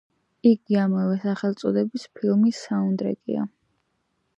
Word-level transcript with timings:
იგი 0.51 0.79
ამავე 0.83 1.19
სახელწოდების 1.27 2.09
ფილმის 2.19 2.67
საუნდტრეკია. 2.67 3.51